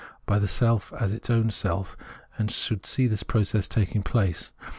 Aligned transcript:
by 0.25 0.39
the 0.39 0.47
self 0.47 0.91
as 0.99 1.13
its 1.13 1.29
own 1.29 1.51
self, 1.51 1.95
and 2.35 2.49
should 2.49 2.87
see 2.87 3.05
this 3.05 3.21
process 3.21 3.67
taking 3.67 4.01
place. 4.01 4.51